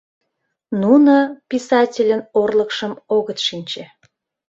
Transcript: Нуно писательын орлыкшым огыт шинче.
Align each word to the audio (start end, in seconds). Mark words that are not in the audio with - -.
Нуно 0.81 1.15
писательын 1.49 2.21
орлыкшым 2.41 2.93
огыт 3.15 3.39
шинче. 3.47 3.83